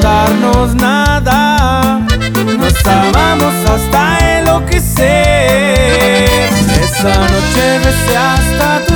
darnos 0.00 0.74
nada. 0.74 2.00
Nos 2.58 2.86
amamos 2.86 3.54
hasta 3.70 4.38
enloquecer. 4.38 5.04
Esa 6.82 7.14
noche 7.32 7.78
besé 7.84 8.16
hasta 8.16 8.84
tu 8.86 8.91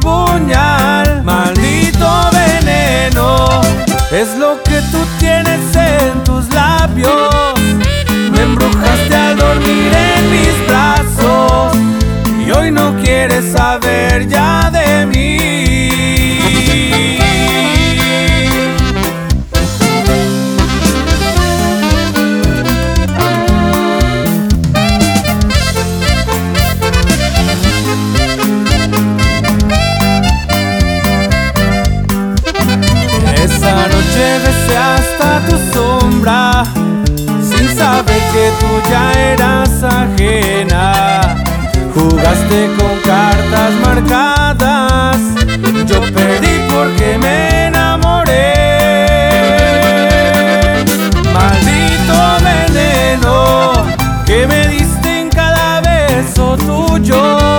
puñal. 0.00 1.22
Maldito 1.24 2.10
veneno, 2.32 3.60
es 4.10 4.36
lo 4.36 4.62
que 4.62 4.80
tú 4.90 4.98
tienes 5.18 5.76
en 5.76 6.24
tus 6.24 6.52
labios. 6.52 7.61
hasta 35.22 35.40
tu 35.48 35.56
sombra, 35.72 36.64
sin 37.42 37.68
saber 37.76 38.22
que 38.32 38.50
tú 38.60 38.90
ya 38.90 39.12
eras 39.32 39.82
ajena. 39.82 41.36
Jugaste 41.94 42.70
con 42.78 42.98
cartas 43.04 43.72
marcadas, 43.84 45.18
yo 45.86 46.00
perdí 46.12 46.60
porque 46.68 47.18
me 47.18 47.66
enamoré. 47.66 48.54
Maldito 51.32 52.14
veneno 52.44 53.72
que 54.26 54.46
me 54.46 54.66
diste 54.68 55.20
en 55.20 55.28
cada 55.28 55.80
beso 55.80 56.56
tuyo. 56.56 57.51